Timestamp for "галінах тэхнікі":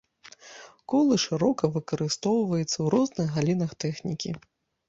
3.37-4.29